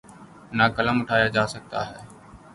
نہ 0.57 0.65
قلم 0.75 0.97
اٹھایا 1.01 1.27
جا 1.35 1.43
سکتا 1.53 1.79
ہے۔ 1.89 1.99